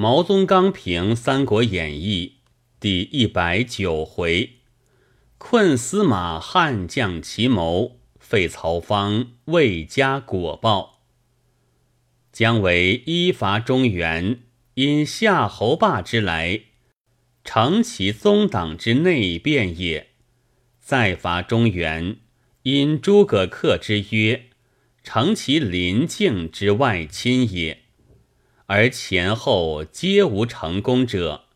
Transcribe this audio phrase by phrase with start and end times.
[0.00, 2.34] 毛宗刚评《三国演义》
[2.78, 4.50] 第一百九回：
[5.38, 11.00] 困司马汉将奇谋，废曹方未加果报。
[12.30, 14.42] 姜维依伐中原，
[14.74, 16.60] 因夏侯霸之来，
[17.42, 20.10] 成其宗党之内变也；
[20.78, 22.18] 再伐中原，
[22.62, 24.44] 因诸葛恪之约，
[25.02, 27.87] 成其邻境之外亲也。
[28.70, 31.46] 而前后皆无成功者，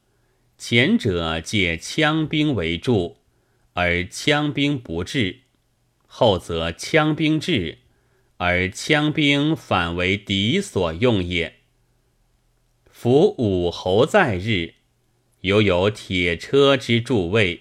[0.57, 3.19] 前者借枪兵为助，
[3.75, 5.41] 而枪兵不至；
[6.07, 7.81] 后则枪兵至，
[8.39, 11.57] 而枪兵反为敌所用也。
[12.91, 14.77] 夫武侯在日，
[15.43, 17.61] 犹有铁车之助卫；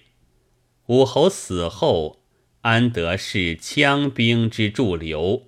[0.86, 2.24] 武侯死后，
[2.62, 5.48] 安得是枪兵之驻留？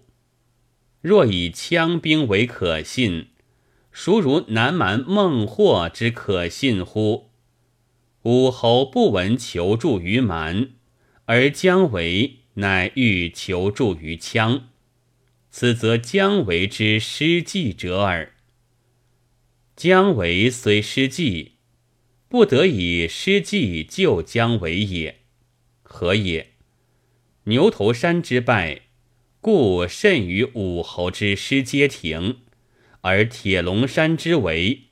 [1.00, 3.28] 若以枪兵为可信，
[3.94, 7.30] 孰如南蛮孟获之可信乎？
[8.24, 10.72] 武侯不闻求助于蛮，
[11.26, 14.64] 而姜维乃欲求助于羌，
[15.52, 18.34] 此则姜维之失计者耳。
[19.76, 21.54] 姜维虽失计，
[22.28, 25.20] 不得以失计救姜维也。
[25.84, 26.54] 何也？
[27.44, 28.82] 牛头山之败，
[29.40, 32.38] 故甚于武侯之失街亭。
[33.04, 34.84] 而铁龙山之围，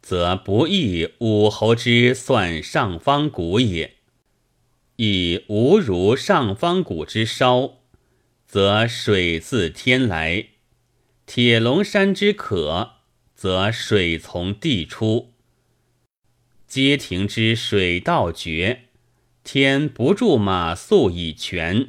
[0.00, 3.96] 则不亦武侯之算上方谷也；
[4.96, 7.82] 亦无如上方谷之烧，
[8.46, 10.46] 则水自天来；
[11.26, 12.92] 铁龙山之渴，
[13.34, 15.34] 则水从地出。
[16.66, 18.84] 街亭之水道绝，
[19.44, 21.88] 天不助马谡以泉；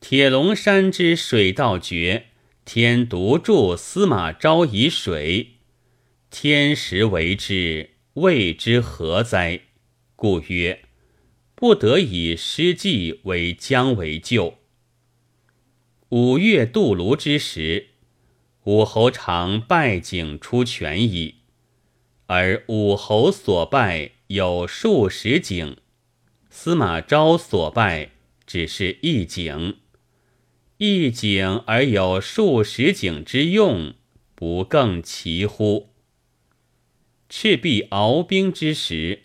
[0.00, 2.26] 铁龙山之水道绝。
[2.66, 5.58] 天独助司马昭以水，
[6.30, 9.60] 天时为之，谓之何哉？
[10.16, 10.82] 故曰：
[11.54, 14.58] 不得以失计为将为救。
[16.08, 17.90] 五月渡泸之时，
[18.64, 21.36] 武侯常败景出泉矣，
[22.26, 25.76] 而武侯所败有数十景，
[26.50, 28.10] 司马昭所败
[28.44, 29.76] 只是一景。
[30.78, 33.94] 一井而有数十井之用，
[34.34, 35.88] 不更奇乎？
[37.30, 39.22] 赤壁鏖兵之时，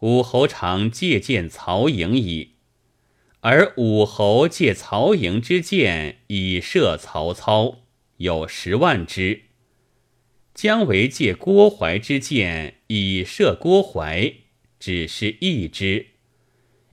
[0.00, 2.54] 武侯常借剑曹营矣，
[3.38, 7.82] 而武侯借曹营之箭以射曹操，
[8.16, 9.42] 有十万支；
[10.52, 14.34] 姜维借郭淮之箭以射郭淮，
[14.80, 16.06] 只是一支，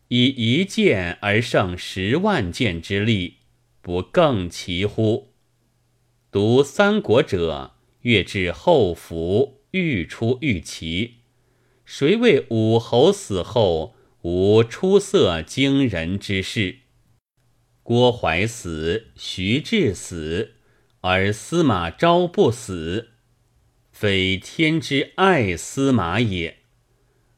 [0.09, 3.37] 以一箭而胜十万箭之力。
[3.88, 5.30] 不更奇乎？
[6.30, 11.20] 读《三国》者，越至后服，愈出愈奇。
[11.86, 16.80] 谁谓武侯死后无出色惊人之事？
[17.81, 20.56] 郭淮死，徐志死，
[21.00, 23.12] 而司马昭不死，
[23.94, 26.58] 非天之爱司马也。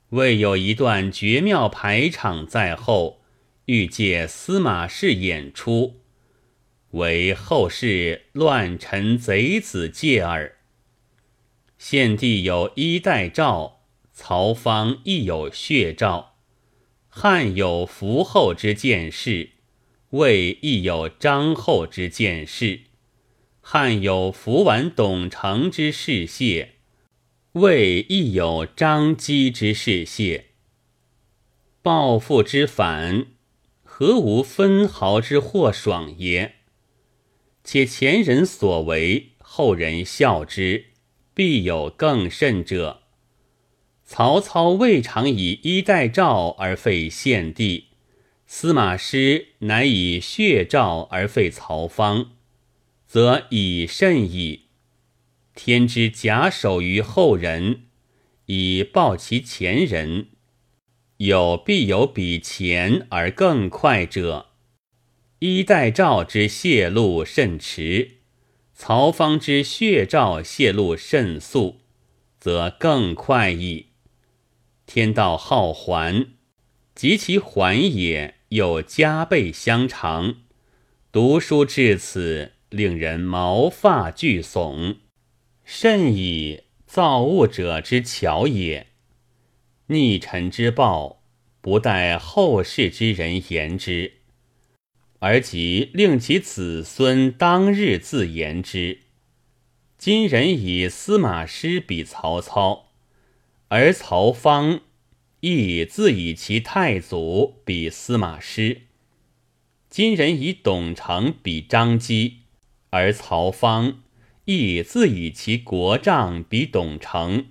[0.10, 3.22] 未有一段绝妙排场在后，
[3.66, 5.98] 欲借司马氏演出。
[6.92, 10.58] 为后世乱臣贼子戒耳。
[11.78, 16.36] 献帝有衣带诏，曹芳亦有血诏，
[17.08, 19.52] 汉有伏后之见事，
[20.10, 22.82] 魏亦有张后之见事。
[23.62, 26.76] 汉有伏完董承之事谢，
[27.54, 30.48] 魏亦有张机之事谢。
[31.82, 33.28] 报复之反，
[33.84, 36.56] 何无分毫之祸爽也？
[37.64, 40.86] 且前人所为，后人笑之，
[41.34, 43.04] 必有更甚者。
[44.04, 47.90] 曹操未尝以衣带诏而废献帝，
[48.48, 52.32] 司马师乃以血诏而废曹芳，
[53.06, 54.70] 则以甚矣。
[55.54, 57.84] 天之假手于后人，
[58.48, 60.30] 以报其前人，
[61.18, 64.49] 有必有比前而更快者。
[65.40, 68.18] 衣带诏之泄露甚迟，
[68.74, 71.80] 曹方之血诏泄露甚速，
[72.38, 73.88] 则更快矣。
[74.86, 76.28] 天道好还，
[76.94, 80.42] 及其还也，又加倍相长。
[81.10, 84.98] 读书至此，令人毛发俱悚，
[85.64, 88.88] 甚以造物者之巧也。
[89.88, 91.24] 逆臣之报，
[91.62, 94.19] 不待后世之人言之。
[95.20, 99.00] 而即令其子孙当日自言之。
[99.98, 102.88] 今人以司马师比曹操，
[103.68, 104.80] 而曹芳
[105.42, 108.84] 亦自以其太祖比司马师。
[109.90, 112.40] 今人以董承比张机，
[112.92, 114.02] 而曹芳
[114.46, 117.48] 亦自以其国丈比董承。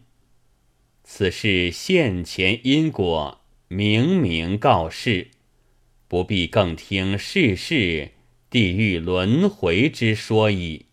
[1.05, 5.29] 此事现前因果，明明告示，
[6.09, 8.13] 不必更听世事
[8.51, 10.88] 地狱轮回之说矣。